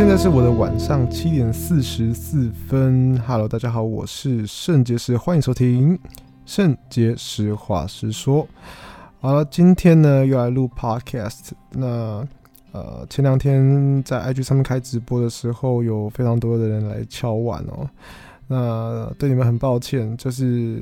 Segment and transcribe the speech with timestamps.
[0.00, 3.20] 现在是我的晚上七点四十四分。
[3.20, 5.96] Hello，大家好，我是圣结石，欢迎收听
[6.46, 8.48] 圣结石话实说。
[9.20, 11.50] 好了，今天呢又来录 Podcast。
[11.72, 12.26] 那
[12.72, 17.86] 呃，前两天在 IG 上面开直播的时候，有非常多的人来敲碗哦。
[18.46, 20.80] 那对你们很抱歉，就是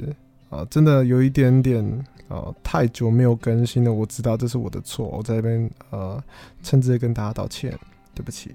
[0.48, 1.84] 啊、呃，真的有一点点
[2.28, 3.92] 啊、呃，太久没有更新了。
[3.92, 6.22] 我知道这是我的错，我在这边呃，
[6.62, 7.76] 诚挚的跟大家道歉，
[8.14, 8.54] 对不起。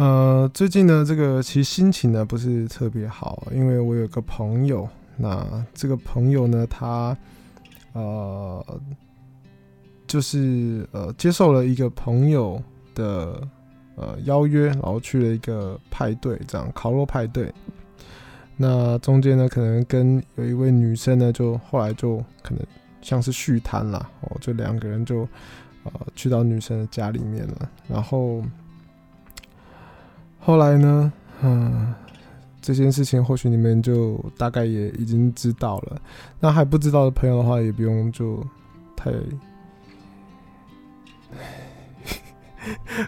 [0.00, 7.14] 呃，最近呢，这个其实心情呢不是特别好，因为我有个朋友，那这个朋友呢，他
[7.92, 8.80] 呃，
[10.06, 12.58] 就是呃接受了一个朋友
[12.94, 13.46] 的
[13.94, 17.52] 呃邀约，然后去了一个派对，这样烤肉派对。
[18.56, 22.66] 那中间呢，可能跟有一位女生呢，就后来就可能
[23.02, 25.28] 像是续摊了，哦，就两个人就
[25.84, 28.42] 呃去到女生的家里面了，然后。
[30.50, 31.12] 后来呢，
[31.42, 31.94] 嗯，
[32.60, 36.02] 这件事情或许你们就大概也已经知道了。
[36.40, 38.44] 那还不知道的朋友的话，也不用就
[38.96, 39.12] 太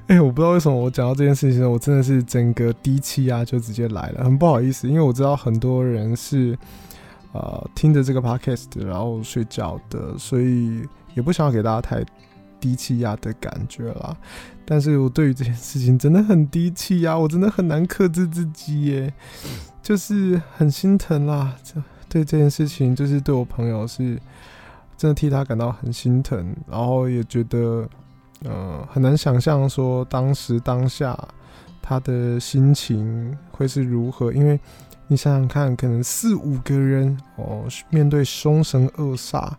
[0.06, 6.56] 哎，我不知道为什么我讲到这件事情，我真的是整个低气压就直接来了，很不好意思，因为我知道很多人是
[7.32, 12.04] 呃听着这个 podcast 然后睡觉的，所以也不想要给大家太。
[12.62, 14.16] 低气压的感觉啦，
[14.64, 19.12] 但是我对于这件事情真的很低气压，我真的很难克制自己耶，
[19.82, 21.52] 就是很心疼啦。
[21.64, 24.16] 这对这件事情，就是对我朋友是
[24.96, 27.88] 真的替他感到很心疼，然后也觉得，
[28.44, 31.18] 呃，很难想象说当时当下
[31.82, 34.60] 他的心情会是如何，因为
[35.08, 39.50] 你想想看，可能四五个人哦，面对凶神恶煞。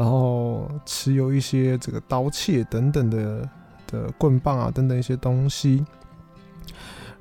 [0.00, 3.46] 然后持有一些这个刀切等等的
[3.86, 5.84] 的棍棒啊等等一些东西，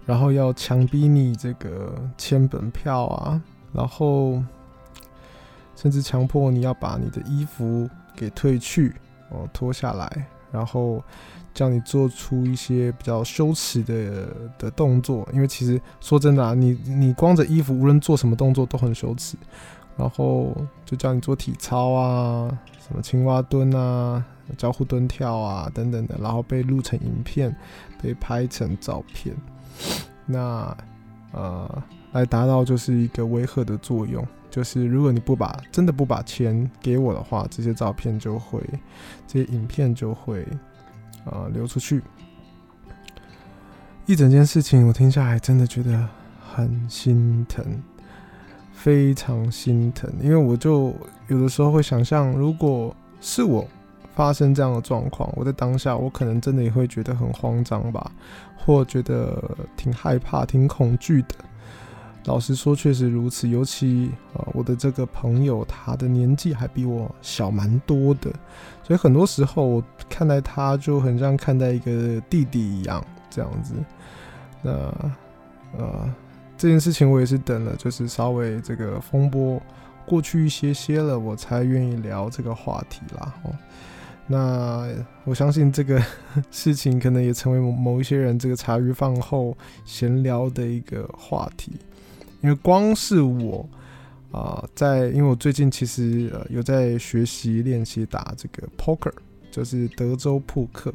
[0.05, 3.41] 然后要强逼你这个签本票啊，
[3.73, 4.41] 然后
[5.75, 8.95] 甚至强迫你要把你的衣服给褪去
[9.29, 11.03] 哦，脱下来，然后
[11.53, 14.27] 叫你做出一些比较羞耻的
[14.57, 19.35] 的动作，因为其实说真的啊，你你光着衣服无论做什么动作都很羞耻。
[19.97, 20.55] 然后
[20.85, 22.57] 就叫你做体操啊，
[22.89, 24.25] 什么青蛙蹲啊、
[24.57, 27.55] 交互蹲跳啊等等的，然后被录成影片，
[28.01, 29.35] 被拍成照片，
[30.25, 30.75] 那
[31.31, 31.83] 呃，
[32.13, 38.59] 来达到就是一个威吓的作用，就是如果你不把真的不把钱给我的话，这些照片就会，
[39.27, 40.43] 这些影片就会
[41.25, 42.01] 呃流出去。
[44.07, 46.09] 一整件事情我听下来真的觉得
[46.51, 47.63] 很心疼。
[48.81, 50.93] 非常心疼，因为我就
[51.27, 53.67] 有的时候会想象，如果是我
[54.15, 58.09] 发生这样的状况，我在当下，我可能真的也会觉得很慌张吧，
[58.57, 59.43] 或觉得
[59.75, 61.35] 挺害怕、挺恐惧的。
[62.23, 63.49] 老实说，确实如此。
[63.49, 68.31] 尤其啊，我的这个朋友，他的年纪还比我小蛮多的，
[68.81, 73.73] 所以很多时候我看待他就很像看待一个弟弟一样，这样子。
[74.61, 74.71] 那
[75.77, 76.09] 呃。
[76.59, 79.61] 这件事情我也是等了，就是稍微这个风波
[80.05, 83.33] 过去一些些了，我才愿意聊这个话题啦。
[83.43, 83.55] 哦，
[84.27, 84.89] 那
[85.23, 86.03] 我相信这个
[86.51, 91.71] 事情可能也成为某一些人这个茶余饭后闲聊的一个话题，
[92.41, 93.65] 因为光是我
[94.31, 99.13] 啊、在因为我最近其实呃有在学习练习打这个 poker，
[99.49, 100.93] 就是德州扑克。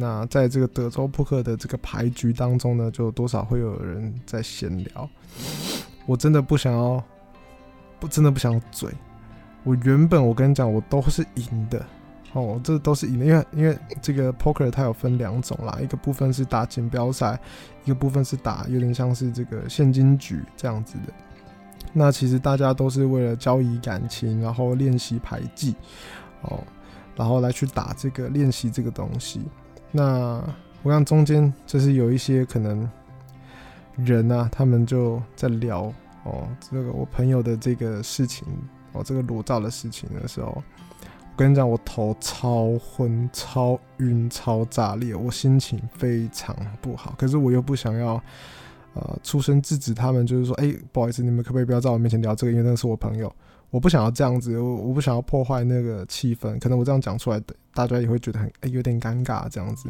[0.00, 5.08] 那在这个德州扑克的这个牌局当中呢，就多少会有人在闲聊。
[6.06, 7.04] 我真的不想要，
[8.00, 8.90] 不真的不想嘴。
[9.62, 11.84] 我原本我跟你讲，我都是赢的
[12.32, 17.38] 哦，这都是赢的，因为因为这个 poker 它有分两种啦，一个部分是打锦标赛，
[17.84, 21.12] 一个部分是打有点像是这个现金局这样子的。
[21.92, 25.74] 那其实大家都是为了交易感情，然后练习牌技
[26.40, 26.58] 哦，
[27.14, 29.42] 然后来去打这个练习这个东西。
[29.92, 30.42] 那
[30.82, 32.88] 我看中间就是有一些可能
[33.96, 35.92] 人啊，他们就在聊
[36.24, 38.46] 哦，这个我朋友的这个事情
[38.92, 40.62] 哦，这个裸照的事情的时候，我
[41.36, 47.14] 跟你讲，我头超昏、超晕、超炸裂，我心情非常不好。
[47.18, 48.22] 可是我又不想要
[48.94, 52.52] 呃出声制止他们，就是说，哎、不好意思，你们可不可以不要在我面前聊这个？
[52.52, 53.30] 因为那是我朋友。
[53.70, 57.40] 我不想要这样子，我我不想要破坏那个气氛，可能我这样讲出来，
[57.72, 59.88] 大家也会觉得很、欸、有点尴尬这样子，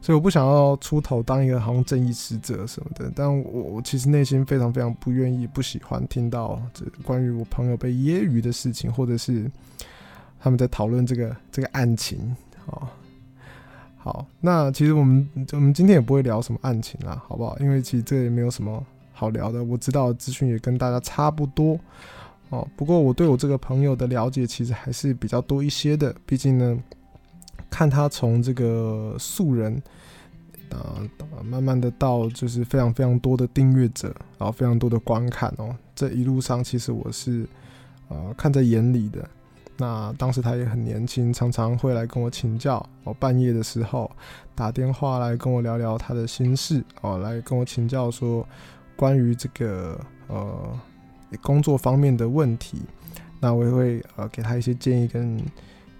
[0.00, 9.50] 所以我不想要出头当一个好像正义使者什么的，但我我其实内心非常非常不愿意、不喜欢听到这关于我朋友被揶揄的事情，或者是
[10.40, 12.34] 他们在讨论这个这个案情
[12.66, 12.90] 啊。
[13.96, 17.56] 好，那其实我们我们今天也不会聊什么案情啦，好不好？
[17.58, 21.78] 因为其实这也没有什么好聊的，我知道资讯也跟大家差不多
[22.54, 22.68] 哦。
[22.76, 26.78] 不过我对我这个朋友的了解其实还是比较多一些的，毕竟呢，
[27.68, 29.82] 看他从这个素人。
[30.70, 30.98] 啊，
[31.44, 34.08] 慢慢的到就是非常非常多的订阅者，
[34.38, 35.76] 然后非常多的观看哦。
[35.94, 37.46] 这一路上其实我是
[38.08, 39.28] 呃看在眼里的。
[39.76, 44.10] 那当时他也很年轻，常常会来跟我请教哦，半夜的时候
[44.52, 48.44] 打电话来跟我聊聊他的心事哦，来跟我请教说
[48.96, 50.80] 关于这个呃
[51.42, 52.82] 工作方面的问题。
[53.40, 55.40] 那我也会呃给他一些建议跟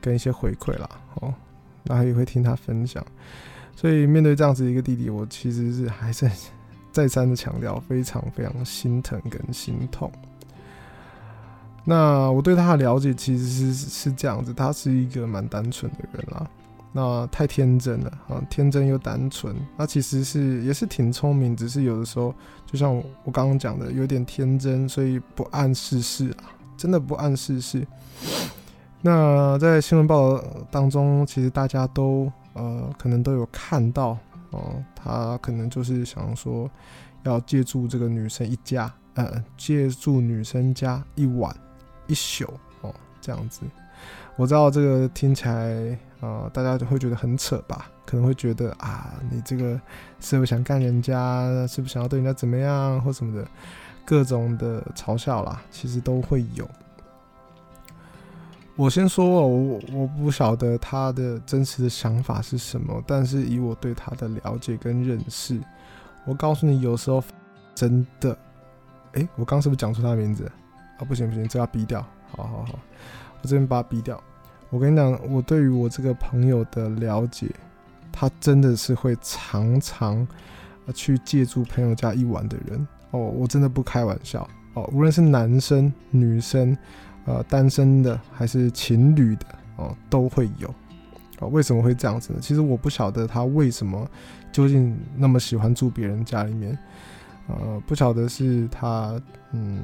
[0.00, 0.88] 跟一些回馈啦
[1.20, 1.34] 哦，
[1.82, 3.04] 那也会听他分享。
[3.76, 6.30] 所以面对这样子一个弟弟，我其实是还是
[6.92, 10.10] 再三的强调，非常非常心疼跟心痛。
[11.84, 16.48] 那我对他的了解其实是是这样子，他是一个蛮单纯的人啦，
[16.96, 19.54] 那太天真了啊，天真又单纯。
[19.76, 27.86] 那其实是也是挺聪明，只是有的时候就像我刚刚讲的，有点天真，所以不谙世事啊，真的不谙世事。
[29.02, 32.32] 那在新闻报道当中，其实大家都。
[32.56, 34.16] 呃，可能都有看到
[34.52, 36.70] 哦、他可能就是想说
[37.24, 41.52] 要借住这个女生一家，呃，借住女生家一晚
[42.06, 42.44] 一宿
[42.82, 43.62] 哦，这样子。
[44.36, 47.90] 我知道这个听起来、呃，大家就会觉得很扯吧？
[48.06, 49.78] 可能会觉得啊，你这个
[50.20, 51.66] 是不是想干人家？
[51.66, 53.46] 是不是想要对人家怎么样或什么的？
[54.06, 56.68] 各种的嘲笑啦，其实都会有。
[58.76, 65.60] 我先说，我我不晓得他的真实的想法是什么，但是以我对他的了解跟认识，
[66.24, 67.22] 我告诉你，有时候
[67.74, 68.36] 真的，
[69.12, 70.50] 哎、我刚是不是讲出他的名字？
[70.98, 72.00] 啊，不行不行，这要逼掉。
[72.36, 72.78] 好好好，
[73.42, 74.22] 我这边把他逼掉。
[74.74, 77.48] 我跟你讲，我对于我这个朋友的了解，
[78.10, 80.26] 他真的是会常常
[80.92, 86.76] 去借住朋友家一晚的人哦，我真的不开玩笑哦，无论是男生女生。
[87.26, 90.68] 呃，单身的还是情侣的哦，都会有。
[91.38, 92.38] 哦，为什么会这样子呢？
[92.42, 94.06] 其实我不晓得他为什么
[94.52, 96.76] 究竟那么喜欢住别人家里面。
[97.46, 99.18] 呃，不晓得是他
[99.52, 99.80] 嗯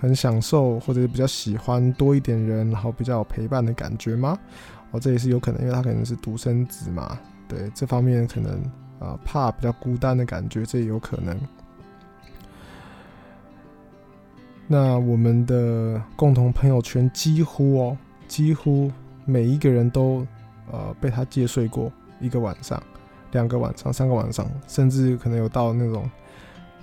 [0.00, 4.38] 很享受，或者是比较喜欢多一点人，然后比较有陪伴的感觉吗？
[4.92, 7.18] 哦，这也是有可能，因为他可能是独生子嘛。
[7.46, 8.52] 对，这方面可能
[8.98, 11.38] 啊，呃，怕比较孤单的感觉，这也有可能。
[14.66, 18.90] 那我们的共同朋友圈几乎哦，几乎
[19.26, 20.26] 每一个人都
[20.72, 22.82] 呃被他借睡过一个晚上、
[23.32, 26.08] 两个晚上、三个晚上，甚至可能有到那种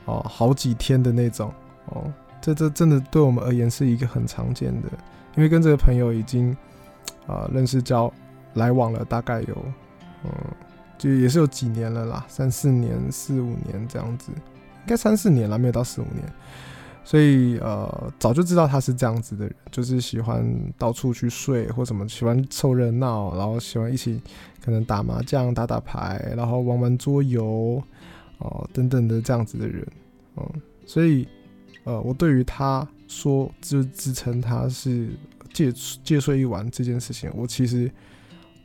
[0.06, 1.52] 哦好几天的那种
[1.86, 2.14] 哦。
[2.42, 4.89] 这这真的对我们而言是一个很常见的，
[5.36, 6.51] 因为跟这个朋友已经
[7.25, 8.12] 啊、呃、认识交
[8.54, 9.57] 来往了，大概有
[10.24, 10.31] 嗯
[10.98, 16.24] 就也是有几年了啦，三四年、四五年这样子，应该三四年了，没有到四五年。
[17.04, 20.45] 所以呃，早就知道他是这样子的人，就是喜欢
[20.78, 24.22] 到处去睡或什么，喜欢凑热闹，然后喜欢一起
[24.62, 27.81] 可能打麻将、打打牌，然后玩玩桌游，
[28.40, 29.88] 哦、等等的这样子的人，
[30.36, 30.45] 嗯，
[30.86, 31.25] 所以
[31.88, 35.10] 呃，我对于他说就自称他是
[35.54, 35.72] 借
[36.04, 37.89] 借睡一晚这件事情，我其实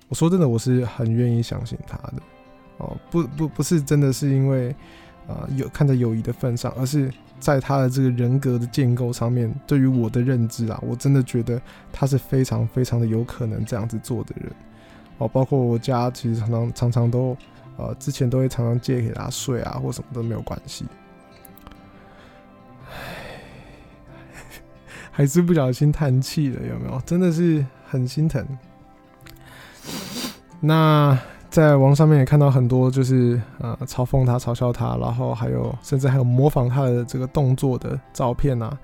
[0.09, 2.15] 我说真的，我是很愿意相信他的，
[2.79, 4.71] 哦、不不不是真的是因为
[5.29, 7.11] 啊、呃、有看在友谊的份上，而是。
[7.43, 11.61] 在他的这个人格的建构上面，对于我的认知啊，我真的觉得
[11.93, 14.49] 他是非常非常的有可能这样子做的人
[15.19, 15.27] 哦。
[15.27, 17.37] 包括我家其实常常常常都
[17.77, 20.85] 呃，之前都会常常借给他睡啊，或什么都没有关系。
[25.13, 27.01] 还是不小心叹气了，有没有？
[27.07, 28.45] 真的是很心疼。
[30.59, 31.17] 那。
[31.53, 38.75] 在网上面也看到很多，就是呃嘲讽他、嘲笑他，然后还有甚至还有模仿他的这个动作的照片啊，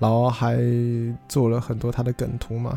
[0.00, 0.58] 然后还
[1.28, 2.76] 做了很多他的梗图嘛。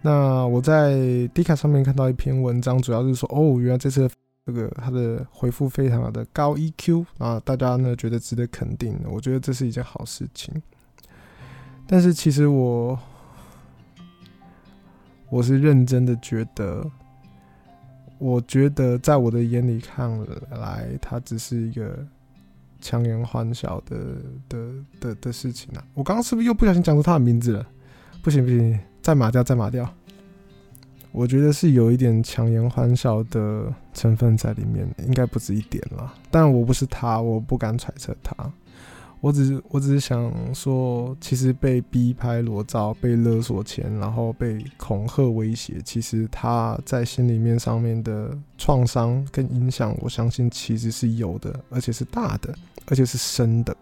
[0.00, 0.94] 那我在
[1.34, 4.08] D 卡上面看到一篇文章，主要是说哦，原来这次
[4.46, 10.54] 这个他的回复非常的高 EQ 啊，大家呢觉得值得肯定，我觉得这是一件好事情。
[11.86, 12.98] 但是其实我
[15.28, 16.84] 我是认真的觉得。
[18.18, 20.10] 我觉得，在我的眼里看
[20.50, 21.98] 来，他只是一个
[22.80, 23.98] 强颜欢笑的
[24.48, 25.84] 的的的事情啊！
[25.92, 27.66] 我刚刚是不是又不小心讲出他的名字了？
[28.22, 29.86] 不行不行，再码掉再码掉。
[31.12, 36.14] 我觉得是有一点强颜欢笑的成分在里面，应该不止一点了。
[36.30, 38.34] 但我不是他，我不敢揣测他。
[39.26, 52.54] 我只是我只是想说，其实被逼拍裸照、被勒索钱，然后被恐吓威胁，其实他在心里面上面的创伤跟影响，我相信其实是有的，而且是大的，
[52.86, 53.76] 而且是深的。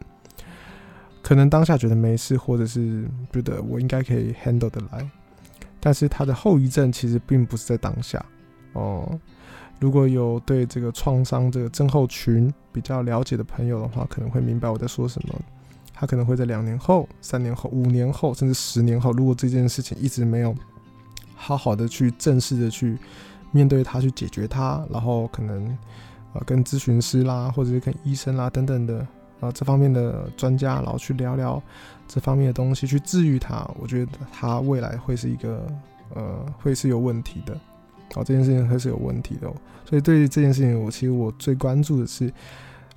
[1.21, 5.07] 可能当下觉得没事，或者是觉得我应该可以 handle 得来，
[5.79, 8.25] 但是他的后遗症其实并不是在当下
[8.73, 9.21] 哦。
[9.81, 15.35] 如果有对这个创伤这个症候群比较了解的朋友的话，可能会明白我在说什么。
[15.97, 20.53] 他可能会在两年后、三年后、五年后，甚至十年后，如果这件事情一直没有
[21.37, 22.99] 好好的去正式的去
[23.53, 25.67] 面对它、去解决它，然后可能
[26.33, 29.07] 呃跟咨询师啦，或者是跟医生啦等等的
[29.39, 31.63] 啊这方面的专家，然后去聊聊
[32.09, 35.65] 这方面的东西，去治愈它，我觉得他未来会是一个
[36.15, 37.57] 呃会是有问题的。
[38.15, 39.53] 哦，这件事情还是有问题的，
[39.85, 42.33] 所以对于这件事情，我其实我最关注的是，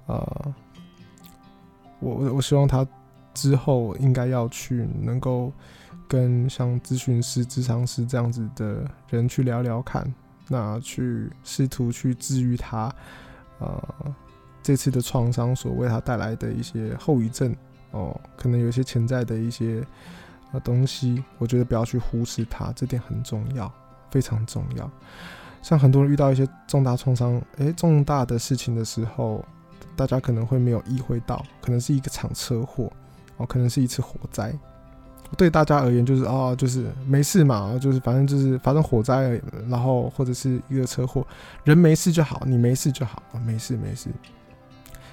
[0.05, 0.53] 呃，
[1.99, 2.85] 我我我希望他
[3.33, 5.51] 之后应该要去能够
[6.07, 10.13] 跟像咨询师、咨商师这样子的人去聊聊看，
[10.47, 12.93] 那去试图去治愈他，
[13.59, 13.83] 呃，
[14.61, 17.55] 这次的创伤所为他带来的一些后遗症，
[17.91, 19.83] 哦，可能有一些潜在的一些
[20.51, 23.71] 呃东西，我觉得不要去忽视它，这点很重要。
[24.09, 24.89] 非常重要，
[25.61, 29.43] 像很多人遇到一些重大创伤，诶，重大的事情的时候，
[29.95, 32.91] 大家可能会没有意会到，可能是一个场车祸，
[33.37, 34.53] 哦，可能是一次火灾。
[35.35, 41.27] 对大家而言，就是哦，就是没事嘛，就是反正就是发生火灾而已，然后或者是一个车祸，
[41.65, 44.09] 人没事就好，你没事就好，没事没事。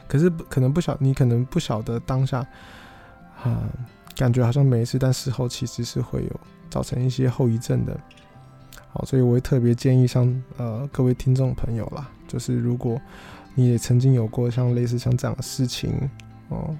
[0.06, 2.46] 可是可能不晓，你可能不晓得当下，
[3.42, 3.64] 啊，
[4.14, 7.98] 感觉好像没事，但事后其实是会有造成一些后遗症的。
[8.96, 13.00] 好，所以我会特别建议像呃各位听众朋友啦，就是如果
[13.56, 15.92] 你也曾经有过像类似像这样的事情
[16.48, 16.76] 哦，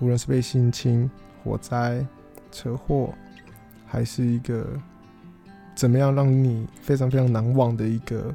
[0.00, 1.10] 无论是被性侵、
[1.42, 2.06] 火灾、
[2.52, 3.14] 车祸，
[3.86, 4.66] 还是一个
[5.74, 8.34] 怎么样让你非常非常难忘的一个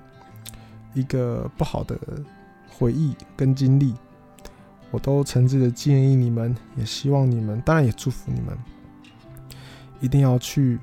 [0.96, 1.96] 一个不好的
[2.68, 3.94] 回忆跟经历，
[4.90, 8.58] 我都诚挚的建议你们，也希望你们，当然也祝福你们，
[10.00, 10.80] 一定要去。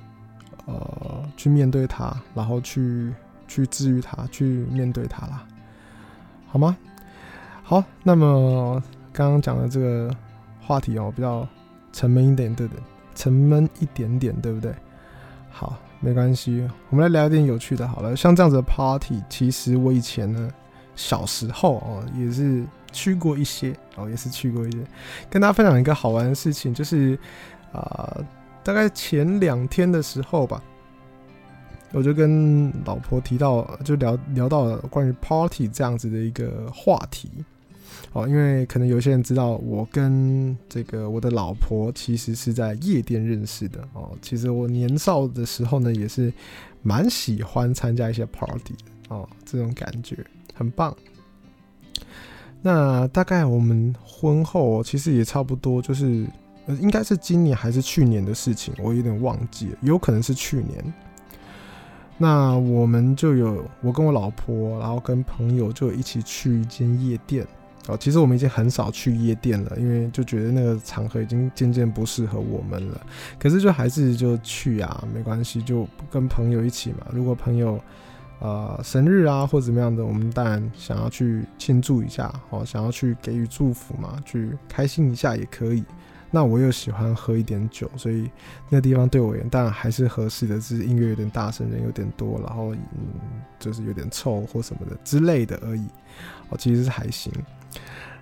[0.67, 3.15] 呃，去面对它，然后去
[3.47, 5.47] 去治愈它，去面对它啦，
[6.49, 6.77] 好吗？
[7.63, 8.83] 好，那么
[9.13, 10.11] 刚刚讲的这个
[10.61, 11.47] 话题哦，比较
[11.93, 12.83] 沉闷一点，对不对？
[13.15, 14.75] 沉闷一点点，对不对？
[15.51, 17.87] 好，没关系，我们来聊一点有趣的。
[17.87, 20.51] 好了，像这样子的 party，其实我以前呢，
[20.97, 24.79] 小时候哦，也是去过一些哦，也是去过一些。
[25.31, 27.17] 跟大家分享一个好玩的事情，就是
[27.73, 27.81] 啊。
[28.17, 28.25] 呃
[28.67, 30.61] 大概前两天的时候吧，
[31.93, 37.31] 我就跟老婆提到，就聊聊到了关于 party 这样子的一个话题。
[38.13, 43.81] 哦，因为可能有些人知道，我跟这个我的老婆其实是在夜店认识的。
[43.93, 46.33] 哦，其实我年少的时候呢，也是
[46.83, 48.75] 蛮喜欢参加一些 party
[49.09, 50.19] 哦，这种感觉
[50.55, 50.93] 很棒。
[52.63, 56.27] 那大概我们婚后其实也差不多就是。
[56.75, 60.95] 应该是今年还是去年的事情，我有点忘记了，有可能是去年。
[62.19, 67.47] 那我们就有我跟我老婆，然后跟朋友就一起去一间夜店。
[67.89, 73.01] 哦，其实我们已经很少去夜店了，因为就觉得那个场合已经渐渐不适合我们了。
[73.39, 77.07] 可是就还是就去啊，没关系，就跟朋友一起嘛。
[77.13, 77.79] 如果朋友
[78.41, 85.85] 呃生日啊或怎么样的，我们当然想要去庆祝一下，哦，想要去给予祝福嘛，去开心一下也可以。
[86.31, 88.29] 那我又喜欢喝一点酒，所以
[88.69, 95.87] 那地方对我而言当然还是合适的，只是音乐有点大声，人有点多，然后嗯，就是有点臭或什么的之类的而已。
[96.51, 97.33] 哦，其实是还行。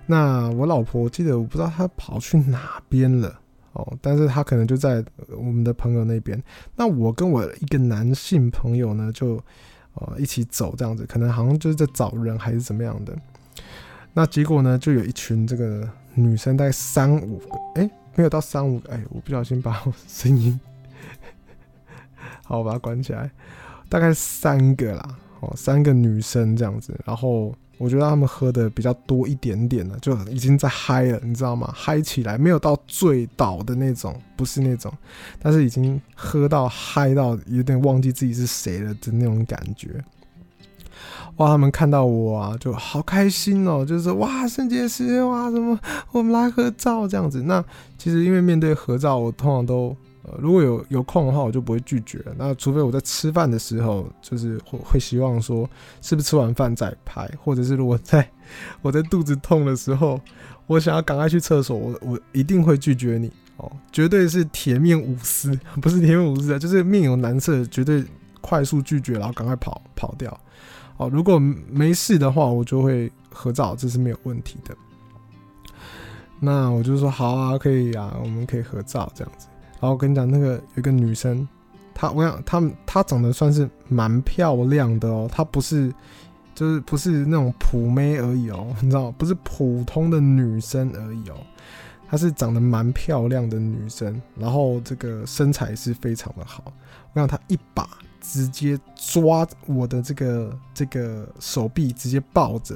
[0.05, 3.39] 那我老婆，记得我不知道她跑去哪边了
[3.73, 5.03] 哦，但是她可能就在
[5.35, 6.41] 我们的朋友那边。
[6.75, 9.43] 那我跟我一个男性朋友呢，就
[9.95, 13.17] 呃一起走这样子，可能好像就是在找人还是怎么样的。
[14.13, 15.89] 那结果呢，就有一群这个。
[16.15, 20.59] 女生大概三五个，哎、没有到三五个，哎、我不小心把我声音，
[22.43, 23.29] 好，我把它关起来，
[23.89, 31.69] 大概三个啦，哦，三个女生这样子，然后我觉得他们喝的比较多一点点了，就已经在嗨了，你知道吗？
[31.75, 34.91] 嗨起来，没有到醉倒的那种，不是那种，
[35.39, 40.01] 但是已经喝到嗨到有点忘记自己是谁了的那种感觉。
[41.37, 41.47] 哇！
[41.47, 45.77] 他们看到我啊，就好开心哦，就是哇，圣结石哇，什么
[46.11, 47.41] 我们来合照这样子。
[47.43, 47.63] 那
[47.97, 52.23] 其实因为面对合照，我通常都呃，如果有有空的话，我就不会拒绝。
[52.37, 55.69] 那除非我在吃饭的时候，就是会会希望说，
[56.01, 58.27] 是不是吃完饭再拍，或者是如果在
[58.81, 60.19] 我在肚子痛的时候，
[60.67, 68.03] 我想要赶快去厕所，我我一定会拒绝你哦，绝对是铁面无私， 不是铁面无私啊，就是面有难色，绝对
[68.41, 70.35] 快速拒绝，然后赶快跑跑掉。
[70.97, 71.37] 哦，如果
[71.69, 74.75] 没事的话，我就会合照，这是没有问题的。
[76.39, 79.47] 那我就说好啊，可以啊，我们可以合照这样子。
[79.73, 81.47] 然后我跟你讲，那个有一个女生，
[81.93, 85.93] 她我想她她长得算是蛮漂亮的哦，她不是
[86.53, 91.35] 就是不是那种普妹而已哦， 你知道不是普通的女生而已哦，
[92.09, 96.71] 她是长得蛮漂亮的女生，然后这个身材是非常的好。
[97.13, 97.87] 我想她一把
[98.31, 102.75] 直接抓我的这个这个手臂，直接抱着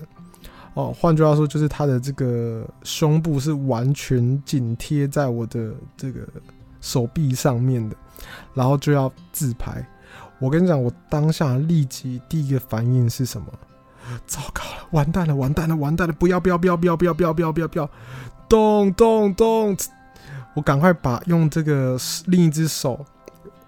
[0.73, 0.93] 哦。
[0.99, 6.27] 换句话说，就是他的这个胸部是完全紧贴在我的这个。
[6.81, 7.95] 手臂上面的，
[8.53, 9.85] 然后就要自拍。
[10.39, 13.47] 我跟你讲，我当下立即第一个反应是什么？
[14.25, 16.13] 糟糕了，完蛋了，完蛋了，完蛋了！
[16.13, 17.89] 不要，不要，不要，不要，不要，不要，不要，不要，不要！
[18.47, 19.75] 动动动！
[20.53, 23.05] 我赶快把用这个另一只手。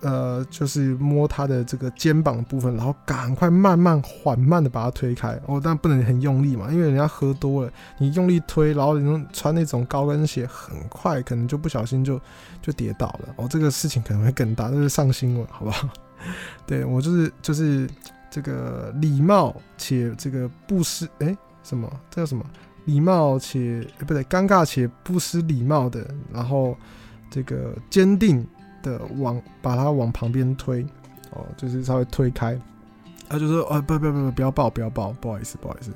[0.01, 12.19] 呃，就是摸他的这个肩膀部分，然后赶快慢慢缓慢的把它推开哦，但不能很用力嘛，因为人家喝多了，你用力推，然后你穿那种高跟鞋，很快可能就不小心就
[12.61, 15.87] 就跌倒了哦，这个事情可能会更大，这是上新闻，好不好？
[16.65, 17.87] 对，我就是就是
[18.29, 22.43] 这个礼貌且这个不失哎、什么这叫什么
[22.85, 26.75] 礼貌且、不对尴尬且不失礼貌的，然后
[27.29, 28.43] 这个坚定。
[28.81, 30.83] 的往把它往旁边推，
[31.31, 32.59] 哦，就是稍微推开，
[33.29, 35.91] 他就说，哦，不不不不，不要抱，不要抱，不好意思，不好意思。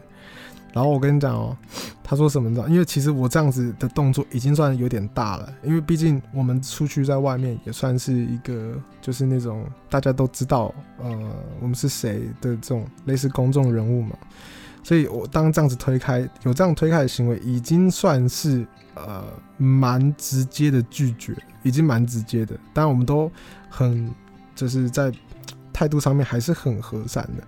[0.73, 1.57] 然后我跟你讲哦，
[2.03, 2.65] 他说什么呢？
[2.67, 11.17] 因为其实我这样子的动作已经算有点大了，因为毕竟我们出去在外面也算是一个，就是那种大家都知道，呃，
[11.61, 14.17] 我们是谁的这种类似公众人物嘛。
[14.83, 19.23] 所以我当这样子推开，有这样推开的行为，已经算是呃
[19.57, 21.35] 蛮直接的拒绝。
[21.63, 23.31] 已经蛮直接的，但我们都
[23.69, 24.13] 很
[24.53, 25.11] 就是在
[25.73, 27.43] 态度上面还是很和善的。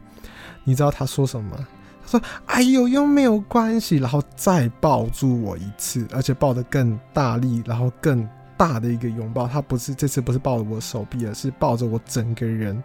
[0.63, 1.55] 你知道他说什么？
[2.03, 9.47] 他说：“哎呦，又没有关系。”然后再抱住我一次，而且抱得更大力，然后更大的一个拥抱。
[9.47, 12.81] 他不是这次不是抱着我手臂，而是抱着我整个人。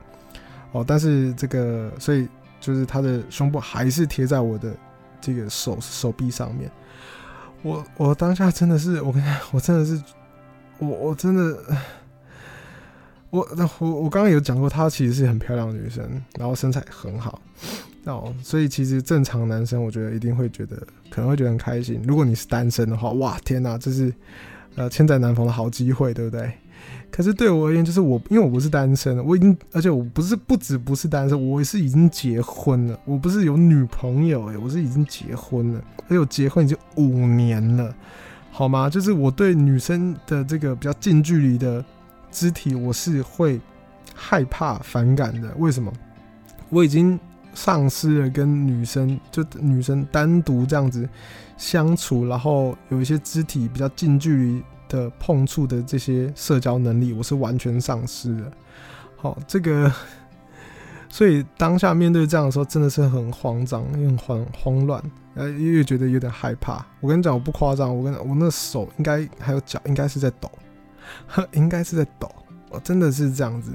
[0.72, 2.28] 哦，但是这个所以
[2.60, 4.76] 就是他的胸部还是贴在我的
[5.18, 6.70] 这个手手臂上面。
[7.62, 9.22] 我我当下真的是，我跟，
[9.52, 10.02] 我真的是。
[10.78, 11.56] 我我真的，
[13.30, 13.46] 我
[13.78, 16.02] 我我刚刚有讲过，她其实是很漂亮的女生，
[16.36, 17.40] 然后身材很好，
[18.04, 20.76] 哦，所以其实正常男生我觉得一定会觉得，
[21.08, 22.02] 可能会觉得很开心。
[22.04, 24.12] 如果你是单身的话，哇，天哪，这是
[24.74, 26.52] 呃千载难逢的好机会，对不对？
[27.10, 37.94] 可是对我而言，就是我因为我不是单身，我已经，而且我不是不止不是单身，我是已经结婚了，我不是有女朋友诶，我是已经结婚了，而且我结婚已经五年了。
[38.54, 38.88] 好吗？
[38.90, 41.82] 就是我对女生的这个比较近距离的
[42.30, 43.58] 肢体，我是会
[44.14, 45.50] 害怕、反感的。
[45.56, 45.90] 为什么？
[46.68, 47.18] 我已经
[47.54, 51.08] 丧失了跟女生就女生单独这样子
[51.56, 54.62] 相处，然后有一些肢体比较近距离
[54.92, 58.52] 的碰触的这些社交能力，我是完全丧失了。
[59.16, 59.90] 好，这个。
[61.08, 65.02] 所以当下面对这样的时候，真的是很慌张，又很慌慌乱，
[65.34, 66.82] 呃，又觉得有点害怕。
[67.00, 70.50] 我跟你讲，我不夸张，我跟我那手应该还有脚应该是在抖，
[71.52, 72.34] 应该是在抖，
[72.70, 73.72] 我真的是这样子，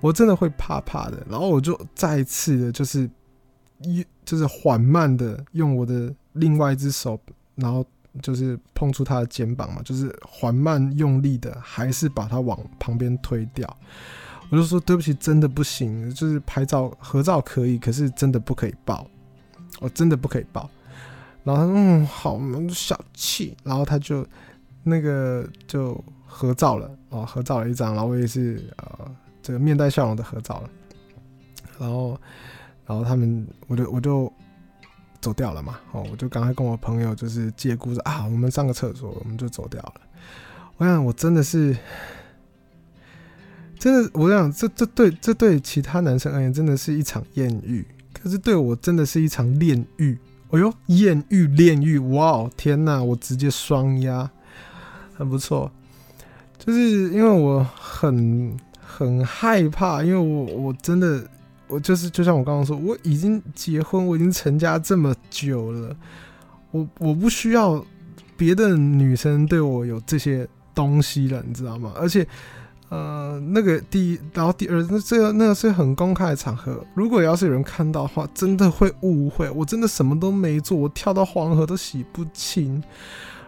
[0.00, 1.24] 我真的会怕怕的。
[1.30, 3.08] 然后我就再一次的，就是
[3.82, 7.16] 一就是缓慢的用我的另外一只手，
[7.54, 7.86] 然后
[8.20, 13.78] 就是碰触他的肩膀嘛，就是缓慢用力的，还是把他往旁边推掉。
[14.50, 19.06] 我就说对不起，真的不行，就是拍照合照可以，可是真的不可以抱，
[19.80, 20.68] 我真的不可以抱。
[21.42, 24.26] 然后他说嗯好，小气，然后他就
[24.82, 29.10] 那个就合照了哦，合照了一张，然后我也是呃
[29.42, 30.70] 这个面带笑容的合照了。
[31.78, 32.20] 然后
[32.86, 34.30] 然后他们我就我就
[35.22, 39.94] 走掉了嘛，哦，我就赶快跟我朋友就是借故说啊，我们上个厕所，我们就走掉了。
[40.76, 41.74] 我想我真的是。
[43.78, 47.84] 真的，我想这这对这对其他男生而言，真的是一场艳遇。
[48.12, 50.16] 可是对我，真的是一场炼狱。
[50.50, 53.02] 哎呦，艳遇炼狱，哇，天哪！
[53.02, 54.30] 我直接双压，
[55.14, 55.68] 很不错。
[56.58, 61.26] 就是因为我很很害怕，因为我我真的
[61.72, 65.96] 我就是就像我刚刚说，我已经结婚，我已经成家这么久了，
[66.70, 67.84] 我我不需要
[68.36, 71.92] 别的女生对我有这些东西了，你知道吗？
[71.96, 72.26] 而且。
[72.94, 82.82] 呃，那个第一，然后第二，那这个那个是很公开的场合，如果要是有人看到的话，真的会误会，我真的什么都没做，我跳到黄河都洗不清。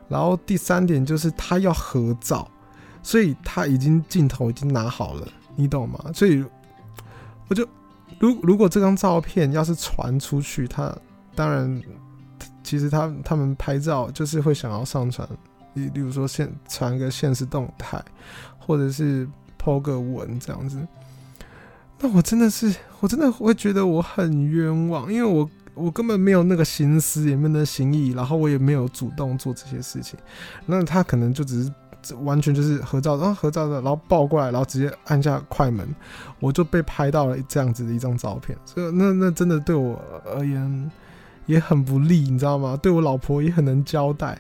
[0.09, 2.51] 然后第三点就是他要合照，
[3.03, 6.03] 所以他已经镜头已经拿好了，你懂吗？
[6.15, 6.43] 所以
[7.49, 7.69] 我就，
[8.19, 10.95] 如如果这张照片要是传出去，他
[11.35, 11.83] 当然，
[12.63, 15.29] 其实他他们拍照就是会想要上传。
[15.75, 18.01] 例例如说现传个现实动态，
[18.59, 19.29] 或者是
[19.61, 20.79] po 个文这样子，
[21.99, 30.17] 那我真的是，我真的会觉得我很冤枉，因为我我根本没有那个心思，也没有那个心意，然后我也没有主动做这些事情，
[30.65, 31.75] 那他可能就只是
[32.23, 35.89] 完全就是合照，然后合照的，然后抱过来，然后直接按下快门，
[36.41, 40.01] 我就被拍到了这样子的一张照片，所以那那真的对我
[40.37, 40.91] 而言
[41.47, 42.79] 也很不利，你知道吗？
[42.83, 44.39] 对我老婆也很难交代。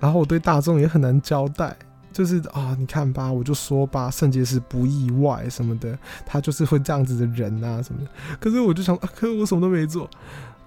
[0.00, 1.74] 然后我对大众也很难交代，
[2.12, 8.10] 就是啊，你看吧，我就说吧，圣结石不意外什么的，他就是会这样子的人啊什么的。
[8.38, 10.10] 可是我就想，啊、可是我什么都没做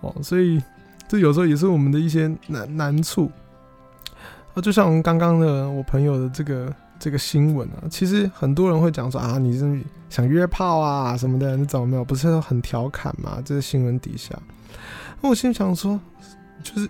[0.01, 0.59] 哦，所以
[1.07, 3.31] 这有时候也是我们的一些难难处。
[4.61, 12.03] 就像刚刚的我朋友的这个这个新闻啊，其实很多人会讲说啊，你是想约炮啊什么的，你怎么没有？
[12.03, 13.41] 不是很调侃吗？
[13.45, 14.37] 这个新闻底下，
[15.21, 15.99] 那我心想说，
[16.63, 16.89] 就是。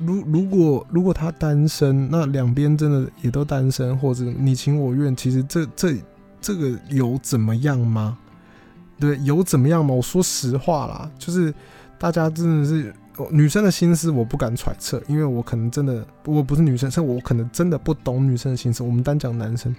[0.00, 5.96] 如如果如果他单身，那两边真的也都单身，或者你情我愿，其实这这
[6.40, 8.16] 这个有怎么样吗？
[9.00, 9.92] 对，有怎么样吗？
[9.92, 11.52] 我说实话啦，就是
[11.98, 12.94] 大家真的是
[13.30, 18.82] 女生的心思，我不敢揣测，因为我可能真的我不是女生，是我可能真的不懂女生的心思。
[18.82, 19.74] 我们单讲男生，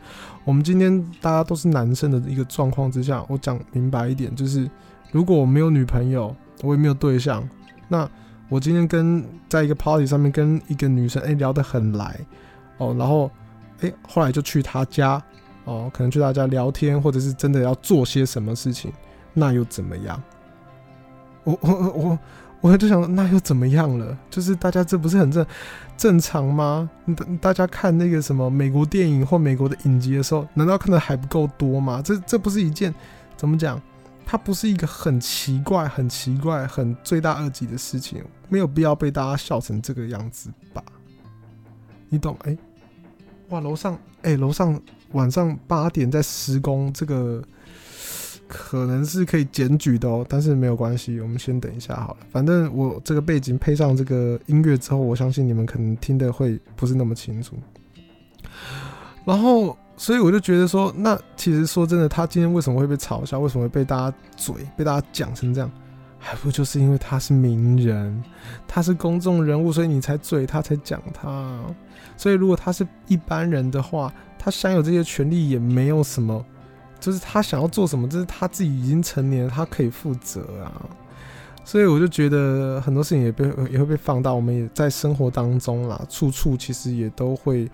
[0.46, 4.70] 我们今天大家都是男生的一个状况之下，我讲明白一点，就是
[5.12, 7.48] 如果我没有女朋友，我也没有对象，
[7.88, 8.10] 那。
[8.52, 12.20] 我今天跟在一个 party 上面跟一个女生哎、欸、聊得很来
[12.80, 13.30] 哦，然后
[13.82, 15.22] 哎、欸、后来就去她家
[15.66, 18.92] 哦，可能去她家聊天，或者是真的要做些什么事情，
[19.36, 20.20] 那又怎么样？
[21.44, 22.20] 我我我
[22.62, 24.18] 我就想那又怎么样了？
[24.30, 25.46] 就是大家这不是很正
[25.98, 26.90] 正常吗？
[27.40, 32.02] 大家看那个什么美国电影或美国的影集的时候，难道看的还不够多吗？
[32.04, 32.94] 这这不是一件
[33.38, 33.82] 怎么讲？
[34.26, 40.84] 它不是一个很奇怪、很奇怪、很罪大恶极的事情，没有必要被大家笑成这个样子吧？
[42.10, 42.38] 你懂？
[42.44, 42.56] 哎、
[43.50, 44.80] 哇，楼上，哎、楼上
[45.14, 47.42] 晚上八点在施工，这个
[48.50, 52.18] 可能是可以检举的哦，但是没有关系，我们先等一下好了。
[52.30, 57.56] 反正我这个背景配上这个音乐之后，我相信你们可能听得会不是那么清楚。
[59.24, 59.78] 然后。
[60.02, 63.38] 所以我就觉得说，那其实说真的，他今天为什么会被嘲笑？
[63.38, 65.70] 为什么会被大家嘴，被大家讲成这样？
[66.18, 68.24] 还不就是因为他是名人，
[68.66, 71.60] 他是公众人物，所以你才嘴他，才讲他。
[72.16, 76.46] 所以如果他是一般人的话，他享有这些权利也没有什么，
[77.00, 80.72] 就是他想要做什么，这是他自己已经成年，他可以负责啊。
[81.64, 87.70] 所以我就觉得很多事情也被也会被放大，我们也在生活当中啦，处处其实也都会。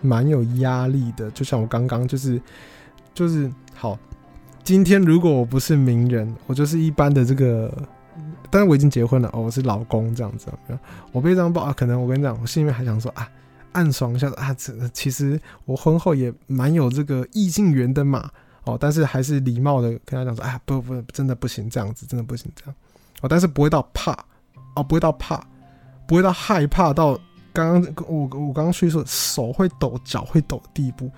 [0.00, 2.40] 蛮有压力的，就像我刚刚就是
[3.12, 3.98] 就是好。
[4.62, 7.76] 今天如果我不是名人，我就是一般的这个，
[8.48, 10.46] 但是我已经结婚了哦，我是老公这样子。
[11.10, 13.28] 我被这样报啊，可能我跟你讲，我心里面还想说啊，
[13.72, 18.30] 暗爽一下啊，这其实我婚后也蛮有这个异性缘的嘛
[18.68, 22.74] 哦，但是还是礼貌的跟他讲说哎，不不，真的不行这样子，真的不行这样
[23.22, 24.12] 哦，但是不会到怕
[24.76, 25.42] 哦，不会到怕，
[26.06, 27.18] 不会到害怕到。
[27.50, 31.10] 刚刚我我刚刚去说手会抖、脚会抖的地步，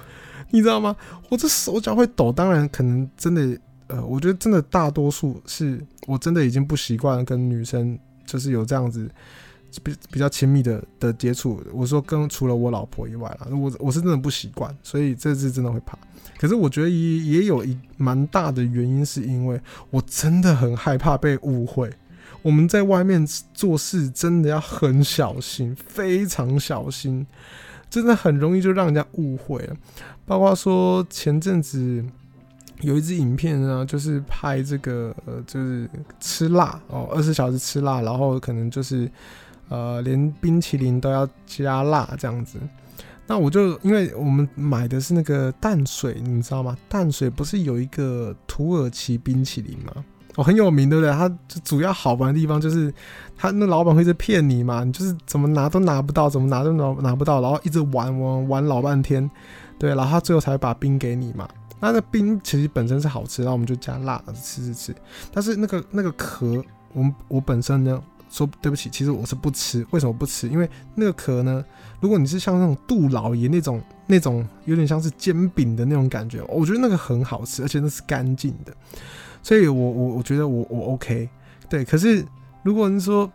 [0.48, 0.96] 你知道吗？
[1.28, 9.10] 我这手脚会抖，当然可能真的，呃，我觉得真的大多数是我真的已经不习惯跟女生就是有这样子
[9.82, 11.62] 比比较亲密的的接触。
[11.72, 15.98] 我说跟除了我老婆以外啦，我我是真的不习惯，所以这次真的会怕。
[16.38, 21.90] 可是我觉得也也有一蛮大的原因，是因为我真的很害怕被误会。
[22.42, 27.26] 我们在外面做事真的要很小心，非常小心，
[27.90, 29.76] 真的很容易就让人家误会了。
[30.24, 32.02] 包括说前阵子
[32.80, 35.86] 有一支影片呢，就是拍这个呃，就是
[36.18, 39.10] 吃辣哦，二十小时吃辣，然后可能就是
[39.70, 42.58] 呃，连冰淇淋都要加辣这样子。
[43.26, 46.76] 那我就因为我们买的是那个淡水，你知道吗？
[46.88, 50.04] 淡水不是有一个土耳其冰淇淋吗？
[50.34, 51.12] 哦，很有名，对不对？
[51.12, 51.32] 它
[51.64, 52.92] 主要好玩的地方就是，
[53.36, 59.30] 他那老板会一直骗你嘛，你就是怎么拿都拿不到，怎么拿都拿拿不到，然后一直玩玩玩老半天，
[59.78, 61.48] 对，然后他最后才把冰给你嘛。
[61.80, 64.94] 那那冰其实本身是好吃，然后我们就加辣吃吃吃。
[65.32, 69.84] 但是那个那个壳，我们我本身呢说对不起，其实我是不吃。
[69.90, 70.48] 为什么不吃？
[70.48, 71.62] 因为那个壳呢，
[72.00, 78.72] 如果你是像那种杜老爷那种那种有点像是煎饼的那种感觉，我觉得那个很好吃，而且那是干净的。
[79.42, 81.28] 所以我我我觉得我我 OK。
[81.68, 82.24] 对，可是
[82.62, 83.30] 如果你说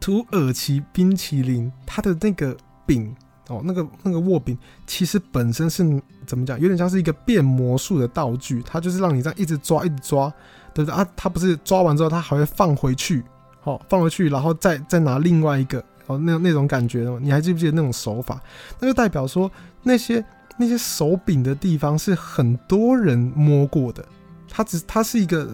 [0.00, 3.14] 土耳其冰淇淋，它的那个饼
[3.48, 5.84] 哦，那个那个握饼，其实本身是
[6.26, 6.58] 怎么讲？
[6.58, 10.32] 有点像是一个变魔术的道具，它就是让你这样一直抓，一直抓。
[10.74, 13.22] 对不对啊，它不是抓完之后，它还会放回去，
[13.64, 18.40] 好、哦、放回去，然后再再拿另外一个，哦，那那种感觉的，你还记不记得那种手法？
[18.80, 19.48] 那就代表说
[19.84, 20.24] 那些
[20.56, 24.04] 那些手柄的地方是很多人摸过的，
[24.48, 25.48] 它只它是一个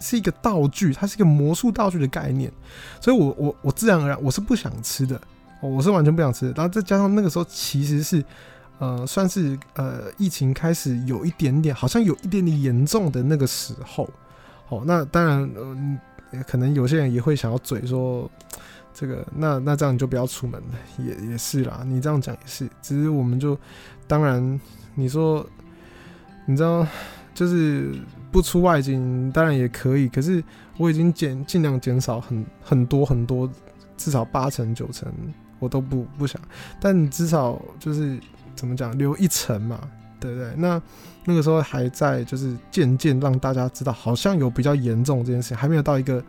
[0.00, 2.50] 是一个道具，它是一个魔术道具的概念，
[3.00, 5.20] 所以我我我自然而然我是不想吃的，
[5.60, 6.52] 我是完全不想吃的。
[6.56, 8.24] 然后再加上那个时候其实是
[8.78, 14.08] 呃算是呃疫情开始有一点点，好像有一点点严重的那个时候。
[14.68, 16.00] 哦，那当然，嗯、呃，
[16.46, 18.30] 可能有些人也会想要嘴说，
[18.94, 21.82] 这个，那那这样你就不要出门了，也也是啦。
[21.86, 23.58] 你这样讲也是，只是我们就，
[24.06, 24.60] 当然，
[24.94, 25.44] 你说，
[26.46, 26.86] 你知道，
[27.34, 27.94] 就是
[28.30, 30.08] 不出外景，当然也可以。
[30.08, 30.42] 可是
[30.78, 33.50] 我已经减尽量减少很很多很多，
[33.96, 35.12] 至少八成九成，
[35.58, 36.40] 我都不不想。
[36.80, 38.18] 但你至少就是
[38.54, 39.80] 怎么讲，留一层嘛。
[40.20, 40.80] 对不对，那
[41.24, 46.22] 那个时候还在，就是渐渐让大家知道，好像有比较严重这件事情，还没有到一个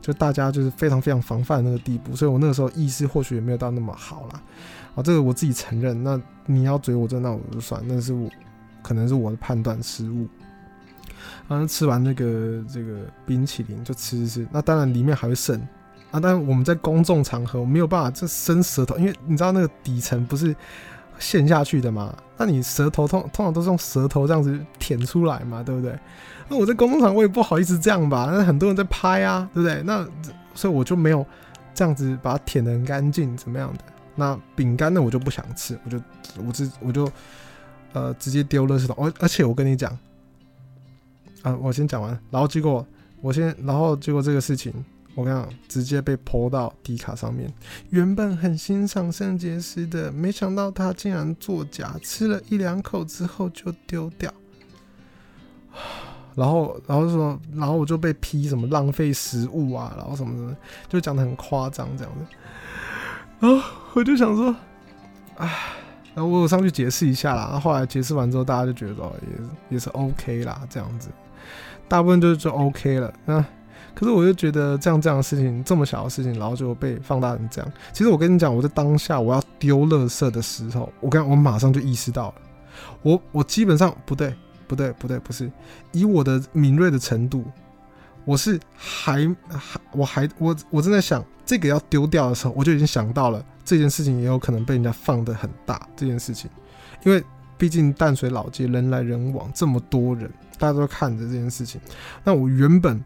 [0.00, 4.40] 就大家就是非常非常防范的那个地步，所以我那个时候意识或许也没有到那么好啦。
[4.94, 6.02] 啊，这个我自己承认。
[6.02, 8.28] 那你要嘴我这，那我就算，那是我
[8.82, 10.26] 可能是我的判断失误。
[11.46, 15.60] 然后吃完那个这个冰淇淋就吃吃吃，那当然里面还会剩
[16.10, 20.56] 啊，但我们在公众场合我没有办法这伸舌头，因为你知道那个底层不是。
[21.18, 25.98] 陷下去的嘛，那你舌头通通常都是用舌头这样子舔出来嘛，对不对？
[26.48, 29.82] 那我在公众场我也不好意思这样吧，那很多人在拍啊，对不对？
[29.82, 30.06] 那
[30.54, 31.24] 所以我就没有
[31.74, 33.84] 这样子把它舔的很干净，怎么样的？
[34.14, 36.00] 那饼干呢，我就不想吃，我就
[36.46, 37.10] 我直我就
[37.92, 38.96] 呃直接丢垃圾桶。
[39.04, 39.96] 而而且我跟你讲，
[41.42, 42.86] 啊，我先讲完，然后结果
[43.20, 44.72] 我先，然后结果这个事情。
[45.18, 47.52] 我跟你讲，直接被泼到迪卡上面。
[47.90, 54.32] 原本很欣赏圣结石的，没想到他竟然作假，吃了一两口之后就丢掉。
[56.36, 60.56] 然后，然后说，然后我就被批什么浪费食物啊，然后什么什么，
[60.88, 62.24] 就讲得很夸张这样子。
[63.40, 63.60] 然后
[63.94, 64.54] 我就想说，
[65.38, 65.52] 唉，
[66.14, 67.58] 然后我上去解释一下啦。
[67.58, 71.08] 后来解释完之后，大家就觉得也也是 OK 啦，这样子，
[71.88, 73.12] 大部分就就 OK 了。
[73.24, 73.44] 那。
[73.98, 77.72] 可是我就觉得这样这样的事情，这么小的事情，然后就被放大成这样。
[77.92, 82.34] 其实我跟你讲，我在当下我要丢垃圾的时候，我刚我马上就意识到了，
[83.02, 84.32] 我我基本上不对
[84.68, 85.50] 不对不对不是，
[85.90, 87.42] 以我的敏锐的程度，
[88.24, 96.48] 我是还还我还我我正在想这个要丢掉的时候，我就已经想到了这件事情也有可能被人家放得很大这件事情，
[97.04, 97.20] 因为
[97.56, 101.80] 毕竟淡水老街人来人往，这么多人，大家都看着这件事情，
[102.22, 103.02] 那我原本。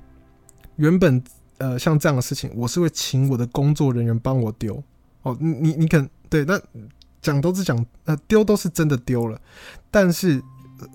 [0.76, 1.22] 原本
[1.58, 4.82] 呃像这样的事情，我是会请我的工作人员帮我丢
[5.22, 5.36] 哦。
[5.40, 6.44] 你你你肯对？
[6.44, 6.60] 那
[7.20, 9.40] 讲都是讲呃丢都是真的丢了，
[9.90, 10.42] 但是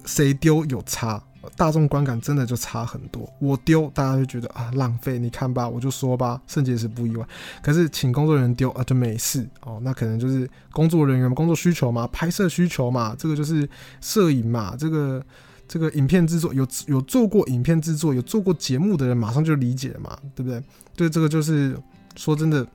[0.06, 1.24] 谁丢有差，
[1.56, 3.32] 大众观感真的就差很多。
[3.40, 7.26] 我丢大家就觉得啊浪费，你看吧，我就说吧，圣结石不意外。
[7.62, 13.70] 可是请工作人员丢啊就没事哦，那可能就是工作人员工作需求嘛，拍摄需求嘛，这个就是
[14.02, 15.24] 摄影嘛，这个。
[15.68, 20.64] 这个影片制作有有做过影片制作有做过节目的人，马上就理解了嘛，对不对？
[20.96, 21.78] 对，这个就是
[22.16, 22.66] 说真的，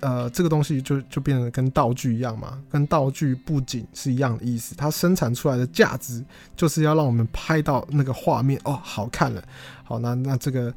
[0.00, 4.74] 呃，这个东西就就变得跟道具一样嘛，跟道具布景是一样的意思。
[4.76, 6.22] 它生产出来的价值
[6.54, 9.42] 就是要让我们拍到那个画面哦，好看了。
[9.82, 10.74] 好，那那这个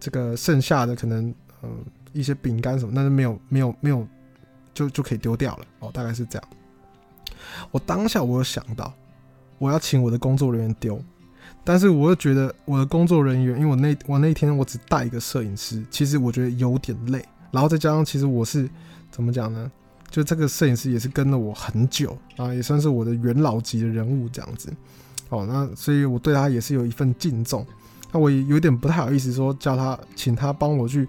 [0.00, 1.32] 这个剩下的可能
[1.62, 4.06] 嗯、一些饼干什么，那是没有没有没有
[4.72, 6.48] 就就可以丢掉了哦，大概是这样。
[7.70, 8.92] 我当下我有想到。
[9.58, 11.00] 我要请我的工作人员丢，
[11.64, 18.68] 但是我又觉得我的工作人员，因为我那我那天我只带一个摄影师，其实我觉得有点累，然后再加上其实我是
[19.10, 19.70] 怎么讲呢？
[20.10, 24.72] 就这个摄影师也是跟了我很久啊，也算是我的元老级的人物这样子。
[25.30, 27.66] 哦，那所以我对他也是有一份敬重。
[28.12, 31.08] 那我也有点不太好意思说叫他请他帮我去，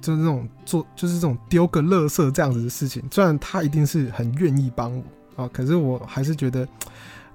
[0.00, 3.02] 就是这种做就是这种丢个垃圾这样子的事情。
[3.10, 5.02] 虽然他一定是很愿意帮我
[5.42, 6.66] 啊，可是我还是觉得。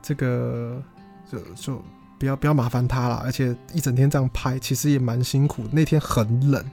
[0.02, 0.82] 这个
[1.32, 1.82] 就就
[2.20, 5.64] 不要不要麻烦他了，而且一整天这样拍，其实也蛮辛苦。
[5.72, 6.64] 那天很冷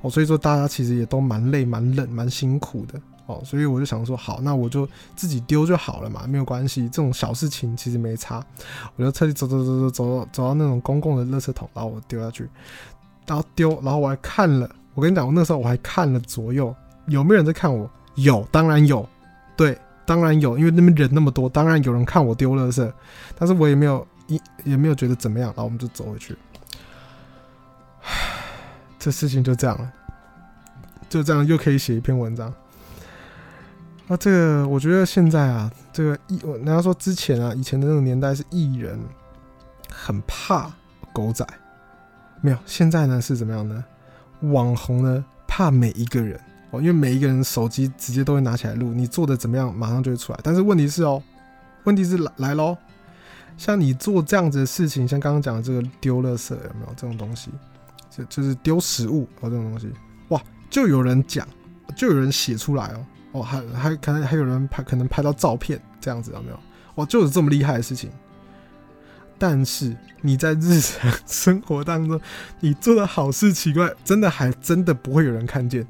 [0.00, 3.40] 哦，所以说大家其实也都蛮累、蛮冷、蛮辛苦的哦。
[3.44, 6.88] 所以我就想说，好，那我就自己丢就好了嘛，没有关系。
[6.88, 8.44] 这种小事情其实没差。
[8.96, 12.48] 我就特地走走走走走走到那种公共的垃圾桶，然后我丢下去，
[13.26, 16.74] 然后丢，然后我还看了，我跟你讲，我那时候我还看了左右
[17.06, 19.08] 有没有人在看我，有，当然有，
[19.56, 22.90] 对，当然有，因为那边人那么多，当然有人看我丢垃圾，
[23.38, 26.34] 但是我也没有一也没有觉得怎么样，然后我们就走回去。
[28.98, 29.92] 这事情就这样了，
[31.10, 32.50] 就这样又可以写一篇文章。
[34.06, 38.98] 那这个我觉得现在啊，这个艺，人家说之前啊，以前的那种年代是艺人
[39.92, 40.72] 很怕
[41.12, 41.46] 狗仔，
[42.40, 43.84] 没有，现在呢是怎么样呢？
[44.40, 50.40] 网红呢怕每一个人哦，因为每一个人手机直接都会拿起来录，你做的怎么样，马上就会出来。
[50.42, 51.22] 但是问题是哦，
[51.84, 52.76] 问题是来来喽，
[53.56, 57.50] 像你做这样子的事情，像刚刚讲的这个丢垃圾有没有这种东西？
[58.10, 59.90] 就就是丢食物哦，这种东西，
[60.28, 61.46] 哇，就有人讲，
[61.96, 66.58] 就有人写出来哦，哦，还还可能还有人拍，可能拍到照片这样子有没有？
[66.96, 68.10] 哇，就有这么厉害的事情。
[69.38, 72.20] 但是你在日常 生活当中，
[72.58, 75.86] 你做的好事奇怪，真的还真的不会有人看见，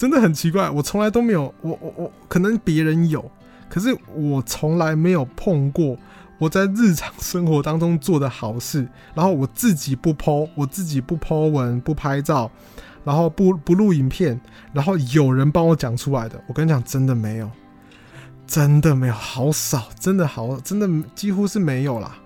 [0.00, 0.70] 真的很奇怪。
[0.70, 3.30] 我从来都没有，我我我可能别人有，
[3.68, 5.94] 可是我从来没有碰过。
[6.38, 12.50] 我在日常生活当中做的好事，然后我自己不 po，我自己不 po 文，不拍照，
[13.04, 14.40] 然后不不录影片，
[14.72, 17.50] 然后有人帮我讲出来的，我跟你讲，真的没有，
[18.46, 22.16] 真的没有，好少，真的好，真的几乎是没有啦，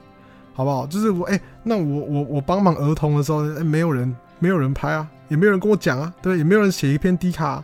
[0.53, 0.87] 好不好？
[0.87, 7.63] 就是我，哎、那我我我帮忙儿童的时候，欸、没有人，没有人拍啊，也没有人跟我讲啊，对，也没有人写一篇低卡、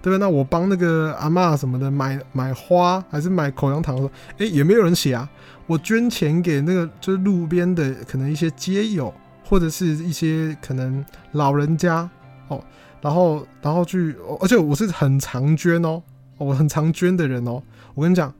[0.00, 0.18] 对不对？
[0.18, 5.28] 那我帮那个阿嬷什么的买买花，还是买口香糖的时候，哎、也没有人写啊。
[5.66, 9.12] 我捐钱给那个就是路边的可能一些街友，
[9.44, 12.08] 或者是一些可能老人家
[12.48, 12.62] 哦，
[13.00, 16.02] 然后然后去，而且我是很常捐哦，
[16.36, 17.62] 我很常捐的人哦。
[17.94, 18.32] 我跟你讲，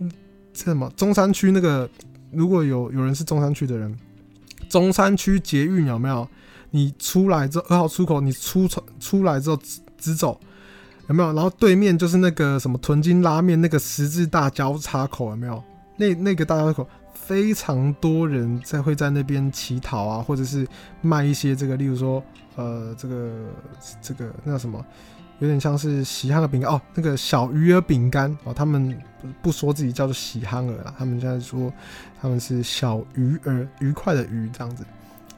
[0.00, 0.10] 嗯，
[0.52, 1.88] 这什么中山区那个，
[2.30, 3.96] 如果有有人是中山区的人，
[4.68, 6.28] 中山区捷运有没有？
[6.74, 10.40] 你出来之后二号出口，你出出来之后直直走
[11.06, 11.32] 有没有？
[11.32, 15.62] 然后对面就是那个什么屯金拉面那个十字大交叉口有没有？
[15.96, 20.66] 那那个大交叉口非常多人在会在那边乞讨啊，或者是
[21.00, 22.20] 卖一些这个，例如说，
[22.56, 23.30] 呃，这个
[24.02, 24.84] 这个那叫什么，
[25.38, 29.00] 有点像是喜憨儿饼干哦，那个小鱼儿饼干哦，他们
[29.40, 31.72] 不说自己叫做喜憨儿啦，他们现在说
[32.20, 34.84] 他们是小鱼儿，愉快的鱼这样子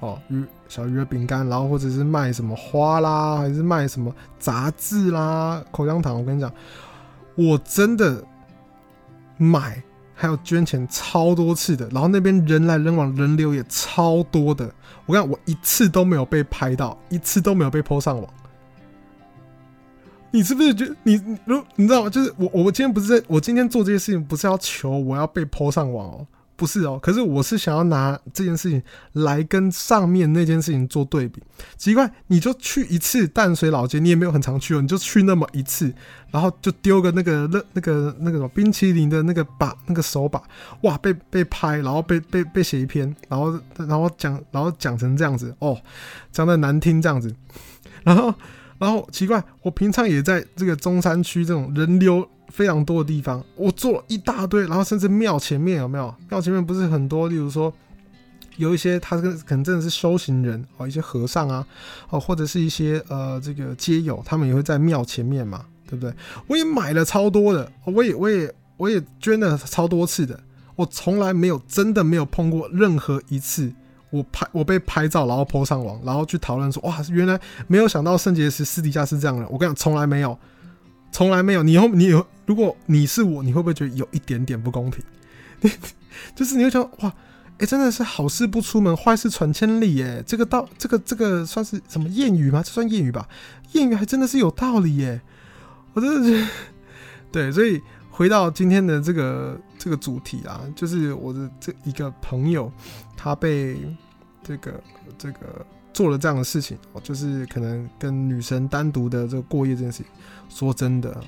[0.00, 6.52] 哦，鱼小鱼的饼干，然后或者是卖什么花啦，还是卖什么杂志啦、口香糖，我跟你讲，
[7.35, 8.24] 我真的
[9.37, 9.82] 买。
[10.18, 14.66] 还有捐钱超多次的，然后那边人来人往，人流也超多的。
[15.04, 18.26] 我看我一次都没有被拍到，一次都没有被 po 上网。
[20.30, 22.09] 你是不是觉得你如你知道吗？
[22.09, 26.26] 就是我我今天不是在我今天做这些事情，不是要求我要被 po 上网哦。
[26.57, 31.42] 不是哦，可是我是想要拿这件事情来跟上面那件事情做对比。
[31.77, 35.92] 奇怪，你就去一次淡水老街，你也没有很常去哦，你就去那么一次，
[36.31, 40.42] 然后就丢个那个那 那个那个什么冰淇淋的那个把那个手把，
[40.83, 45.79] 哇，被被拍，然后被被被写一篇，然后然后讲然后讲成这样子哦，
[46.33, 47.35] 讲的难听这样子，
[48.03, 48.35] 然后
[48.78, 52.28] 然后奇怪，我平常也在这个中山区这种人流。
[52.48, 56.14] 非常多的地方，我做了一大堆，然后甚至庙前面有没有？
[56.30, 57.70] 庙前面不是很多，例如说
[58.56, 61.66] 有一些他跟可能真的是修行人哦，一些和尚啊，
[62.08, 66.14] 哦，或者是一些呃这个街友，他们也会在庙前面嘛，对不对？
[66.46, 70.38] 我也买了超多的，我也我也我也捐了超多次的，
[70.76, 73.70] 我从来没有真的没有碰过任何一次
[74.11, 80.38] 我拍我被拍照然后 po 上网，然后去讨论说哇，原来没有想到圣洁石私底下是这样的，我跟你讲，从来没有。
[81.12, 85.03] 从来没有，你以后你有，如果你是我，你会不会觉得有一点点不公平？
[85.62, 85.71] 你
[86.37, 87.11] 就是你会想哇，
[87.57, 92.62] 哎、真的是好事不出门，坏事传千里，耶，这个道，这个这个算是什么谚语吗？
[92.62, 93.27] 这算谚语吧？
[93.73, 95.23] 谚语还真的是有道理，耶。
[95.95, 96.47] 我真的觉得，
[97.33, 102.72] 对，所以回到今天的这个这个主题啊，就是我的这一个朋友，
[103.16, 103.77] 他被
[104.42, 104.83] 这个
[105.16, 110.07] 这个做了这样的事情，就是可能跟女生单独的这个过夜这件事情。
[110.49, 111.22] 说真的，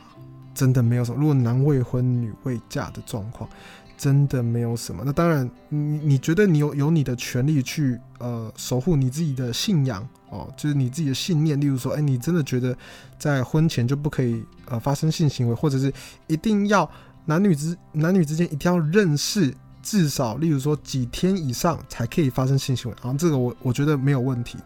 [0.52, 1.20] 真的没有什么。
[1.20, 3.48] 如果男未婚女未嫁的状况，
[3.96, 5.04] 真的没有什么。
[5.06, 11.60] 那当然，你你觉得你有有你的权利去呃守护你自己的信仰哦，就是你自己的信念。
[11.60, 12.76] 例如说，哎，你真的觉得
[13.20, 15.92] 在婚前就不可以呃发生性行为，或者是
[16.26, 16.90] 一定要
[17.28, 22.96] 男女之男女之间一定要认识，至少例如说几天以上才可以发生性行为。
[23.02, 24.56] 然后这个我我觉得没有问题，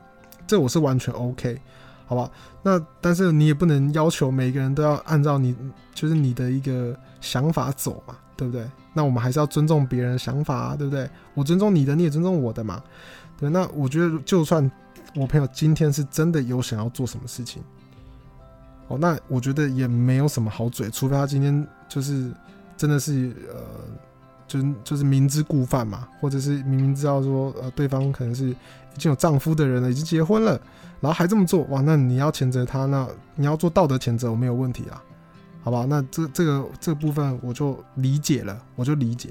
[0.47, 1.61] 这我是完全 OK。
[2.07, 2.31] 好吧，
[2.63, 5.57] 那但是你也不能要求每个人都要按照你
[5.93, 8.65] 就是你的一个想法走嘛，对不对？
[8.93, 11.09] 那我们还是要尊重别人的想法啊，对不对？
[11.35, 12.83] 我尊重你的，你也尊重我的嘛，
[13.39, 13.49] 对。
[13.49, 14.71] 那我觉得就算
[15.17, 17.63] 我朋友今天是真的有想要做什么事情，
[18.89, 22.31] 哦，那我觉得也没有什么好嘴，除非他今天就是
[22.77, 23.61] 真的是呃，
[24.47, 30.53] 就就是明知故犯嘛，或者是明明知道说呃对方可能是已经有丈夫的人了，已经结婚了，
[31.01, 35.03] 然后还这么做，哇，那你要谴责他，那你要做道德谴责，我没有问题啊。
[35.65, 39.31] 好吧，那这这个这个部分我就理解了，我就理解。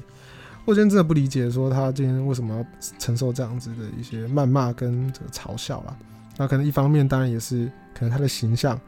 [0.63, 2.65] 我今天真的不理解，说他今天为什么要
[2.97, 5.93] 承受这样子的一些谩骂跟这个嘲笑啦。
[6.37, 8.79] 那可能一方面当然也是可能他的形象，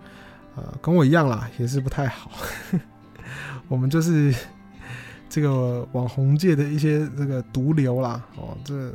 [0.56, 2.32] 呃，跟我一样啦，也是不太好。
[3.68, 4.34] 我们就是
[5.30, 8.92] 这个网红界的一些这个毒瘤啦，哦，这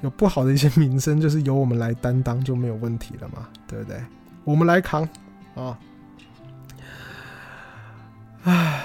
[0.00, 4.00] 有不好的一些名声，就是由我们来担当就没有问题了嘛，对不对？
[4.44, 5.08] 我们来扛
[5.54, 5.78] 啊。
[8.44, 8.84] 唉，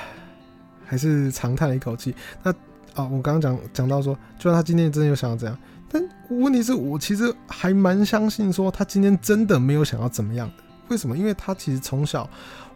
[0.85, 2.13] 还是长叹了一口气。
[2.43, 2.51] 那
[2.93, 5.57] 啊，我刚刚讲讲到说，就算他今天真的有想要这样，
[5.89, 10.63] 但问题是我其实还蛮相信说，他今天真的没有想要怎么样的。
[10.89, 11.17] 为什么？
[11.17, 12.29] 因为他其实从小，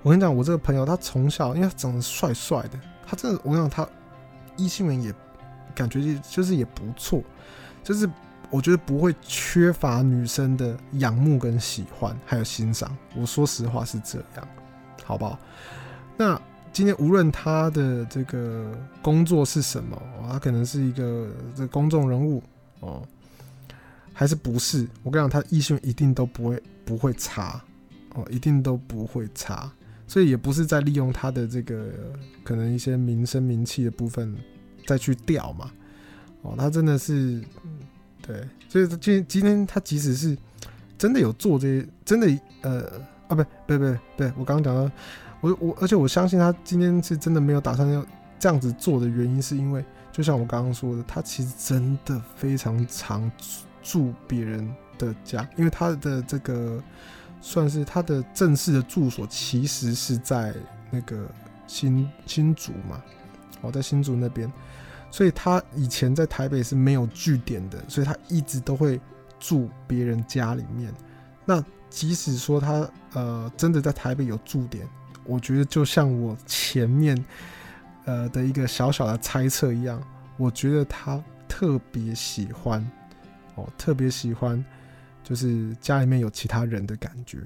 [0.03, 3.88] 我跟你讲，我这个朋友他从小，因为他长得帅帅的，他真的，我跟你讲，他
[4.57, 5.14] 异性缘也
[5.74, 7.24] 感觉就是也不错，
[7.84, 8.09] 就是
[8.49, 12.95] 我觉得不会缺乏女生的仰慕跟喜欢，还有欣赏。
[13.16, 14.47] 我说实话是这样，
[15.03, 15.39] 好不好？
[16.18, 16.41] 那。
[16.74, 22.41] 今天无论他的这个工作是什么，他可能是一个这公众人物
[22.80, 23.05] 哦，
[24.14, 24.88] 还是不是？
[25.03, 27.62] 我跟你讲，他异性一定都不会不会差
[28.16, 29.72] 哦，一定都不会差，
[30.07, 31.86] 所以也不是在利用他的这个
[32.43, 34.36] 可能一些名声名气的部分
[34.86, 35.72] 再去钓嘛
[36.41, 37.41] 哦，他真的是
[38.22, 40.38] 对，所以今今天他即使是
[40.97, 42.28] 真的有做这些，真的
[42.62, 42.82] 呃
[43.28, 44.91] 啊不不不不，我刚刚讲到。
[45.43, 48.05] 我我，而且我相信他今天是真的没有打算要
[48.38, 53.32] 这样子做的原因，是因为就像我刚刚说的，他其实真的非常常
[53.82, 56.80] 住别人的家，因为他的这个
[57.41, 60.53] 算是他的正式的住所，其实是在
[60.89, 61.27] 那个
[61.67, 63.01] 新新竹嘛，
[63.61, 64.51] 哦，在新竹那边，
[65.09, 69.01] 所以他以前在台北是没有据点的，所以他一直都会
[69.39, 70.93] 住别人家里面。
[71.43, 74.87] 那即使说他呃真的在台北有驻点。
[75.23, 77.15] 我觉得就像我前面
[78.05, 80.01] 呃的一个小小的猜测一样，
[80.35, 82.83] 我觉得他特别喜欢
[83.53, 84.63] 哦，特别喜欢
[85.32, 87.39] 就是家里面有其他人的感觉。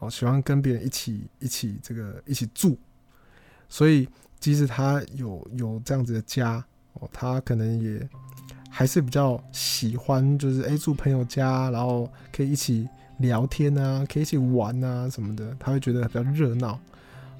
[0.00, 2.76] 哦，喜欢跟别人一起一起这个一起住，
[3.68, 4.08] 所以
[4.40, 6.64] 即使他有有这样子的家
[6.94, 8.08] 哦，他可能也
[8.68, 16.76] 还是比较喜欢就是诶住朋友家，然后可以一起聊天啊，可以一起玩啊什么的，他会觉得比较热闹。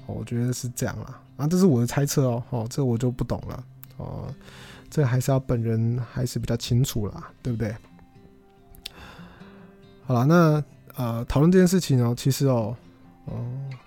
[0.05, 3.65] 我觉得是这样啦，啊，这是我的猜测哦，哦，这我就不懂了，
[3.97, 4.33] 哦，
[4.89, 7.75] 这还是要本人还是比较清楚啦，对不对？
[10.05, 10.63] 好了，那
[10.95, 12.75] 呃，讨论这件事情哦，其实哦，
[13.25, 13.33] 哦，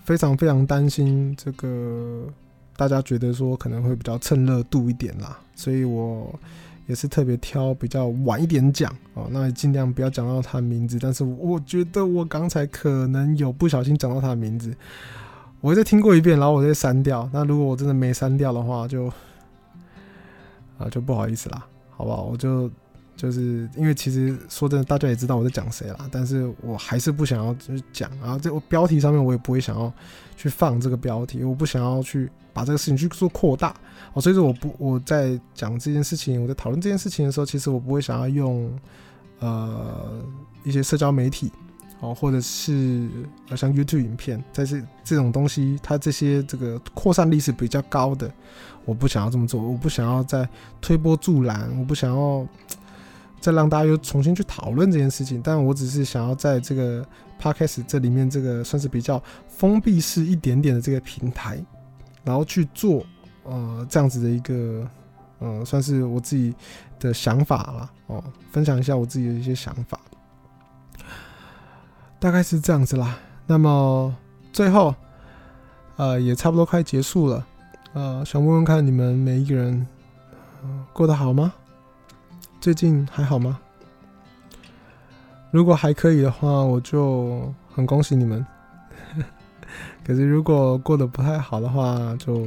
[0.05, 2.27] 非常非常担心这个
[2.77, 6.33] 大家觉得说可能会比较蹭热度一点啦，所以我
[6.87, 14.75] 也是特别挑比较晚一点讲哦，那尽量不要讲到他的名字，但是我觉得我刚才可能有不小心讲到他的名字。
[15.63, 17.29] 我再听过一遍，然后我再删掉。
[17.33, 19.07] 那如果我真的没删掉的话，就
[20.79, 22.25] 啊就不好意思啦，好不好？
[22.25, 22.71] 我就
[23.17, 28.11] 就是因为其实说真的，大家也知道我在讲谁啦，但是我还是不想要去讲。
[28.21, 29.93] 啊这我标题上面我也不会想要
[30.37, 33.75] 去放这个标题，我不想要去把这个事情去做扩大。
[34.13, 38.71] 哦，所以说我不我在讲这件事情，我在讨论这件事情的时候，其实我不会想要用
[39.41, 40.23] 呃
[40.63, 41.51] 一些社交媒体。
[42.01, 43.09] 哦，或者是
[43.49, 48.31] 呃，像 YouTube 影片，在这这种东西，它这些这个扩散力是比较高的，
[48.85, 50.47] 我不想要这么做，我不想要再
[50.79, 52.47] 推波助澜，我不想要
[53.41, 57.07] 再让大家又重新去讨论这件事情，但我只是想要在这个
[57.41, 61.59] Podcast 这里面，这个算是比较封闭式一点点的这个平台，
[62.25, 63.05] 然后去做
[63.45, 64.89] 呃这样子的一个
[65.39, 66.55] 呃，算是我自己
[66.99, 70.01] 的想法啦，哦，分享一下我自己的一些想法。
[72.19, 73.19] 大概是这样子啦。
[73.47, 74.13] 那么
[74.53, 74.95] 最后，
[75.97, 77.47] 呃，也差不多快结束了。
[77.93, 79.87] 呃，想问问看你们每一个人，
[80.93, 81.53] 过得好吗？
[82.67, 83.61] 最近还好吗？
[85.53, 88.45] 如果还可以的话，我就很恭喜你们。
[90.05, 92.45] 可是如果过得不太好的话，就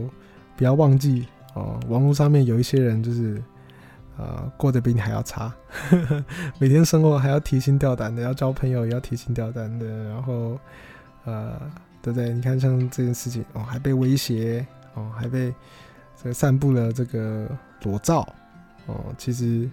[0.58, 1.80] 不要忘记哦。
[1.88, 3.42] 网络上面有一些人就是。
[4.18, 5.54] 呃，过得比你还要差，
[6.60, 10.60] 每天生活还要提心吊胆的，要交朋友也要提心吊胆的，然后，
[11.24, 11.58] 呃，
[12.02, 12.34] 对不对？
[12.34, 15.54] 你看像这件事情哦，还被威胁哦，还被
[16.22, 17.48] 这个散布了这个
[17.84, 18.28] 裸照
[18.88, 19.70] 哦，其实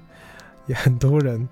[0.67, 1.49] 也很多人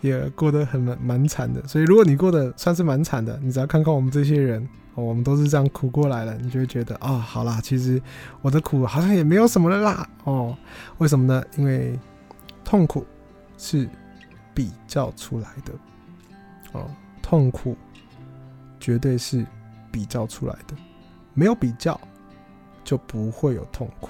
[0.00, 1.66] 也过得很蛮蛮惨的。
[1.66, 4.62] 所以如果你过得算是蛮惨的，你只要看看我们这些人，
[4.94, 8.00] 哦，我们都是这样苦过来了，你就会觉得啊、哦，好啦，其实
[8.40, 10.08] 我的苦好像也没有什么了啦。
[10.24, 10.56] 哦，
[10.98, 11.44] 为什么呢？
[11.56, 11.98] 因为
[12.64, 13.06] 痛苦
[13.58, 13.88] 是
[14.54, 15.72] 比较出来的。
[16.72, 16.90] 哦，
[17.20, 17.76] 痛苦
[18.80, 19.44] 绝对是
[19.90, 20.74] 比较出来的，
[21.34, 22.00] 没有比较
[22.82, 24.08] 就不会有痛苦。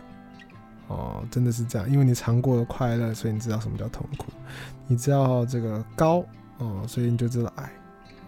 [0.93, 4.27] 哦，真的是这样，因为你尝过了快乐，所以你知道什么叫痛苦。
[4.87, 6.25] 你知道这个高，
[6.59, 7.73] 哦，所以你就知道矮。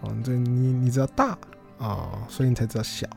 [0.01, 1.37] 哦，这你你知道大，
[1.77, 3.07] 啊、所以你才知道小。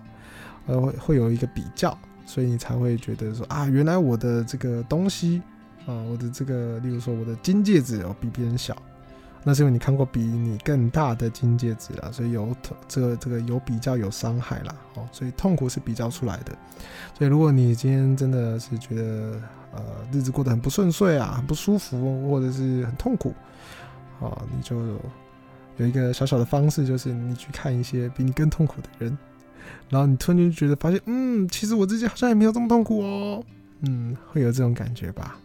[0.67, 1.97] 呃，会会有一个比较，
[2.27, 5.41] 所以你才会觉得说啊，原来我的这个东西，
[5.87, 8.77] 啊，我的这个，例如说我的金戒指哦，比别人小。
[9.45, 12.55] 那是因为你看过比你更大的金戒指了，所以有
[12.87, 14.75] 这个这个有比较有伤害啦。
[14.95, 16.53] 哦，所以痛苦是比较出来的。
[17.17, 19.41] 所以如果你今天真的是觉得
[19.73, 19.83] 呃
[20.13, 23.35] 日子过得很不顺遂啊，很不舒服，或者是很痛苦，
[24.21, 24.77] 啊，你就
[25.77, 29.17] 有一个小小的方式，就是你去看一些比你更痛苦的人，
[29.89, 33.45] 然后你突然就觉得发现，嗯，其实我自己好像也没有这么痛苦哦，
[33.83, 35.39] 嗯，会有这种感觉吧。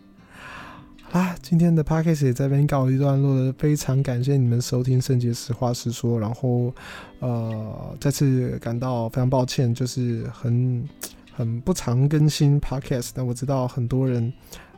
[1.13, 6.73] 啊，今天的 podcast 也在这边告一段落了，非常感谢你们收听圣杰实话实说，然后
[7.19, 10.83] 呃再次感到非常抱歉，就是很
[11.31, 14.33] 很不常更新 podcast，但我知道很多人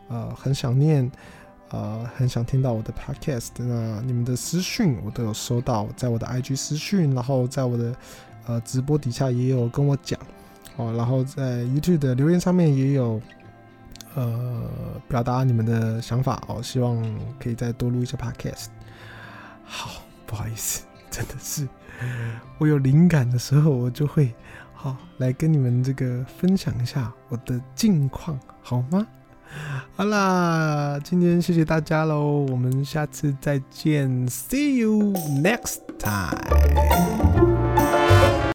[0.09, 1.09] 呃很想念，
[1.69, 7.95] 呃很想听到我的 podcast，那你们的私讯我都有收到，在我的 IG 私讯，然后在我的
[8.47, 10.19] 呃直播底下也有跟我讲，
[10.75, 13.21] 哦，然后在 YouTube 的留言上面也有。
[14.15, 14.63] 呃，
[15.07, 17.01] 表达你们的想法哦，希望
[17.39, 18.67] 可以再多录一些 podcast。
[19.63, 21.67] 好，不好意思，真的是
[22.57, 24.33] 我有灵感的时候，我就会
[24.73, 29.05] 好来跟你们这个分享一下我的近况，好吗？
[29.95, 37.44] 好啦，今天谢谢大家喽，我们下次再见，See you next time。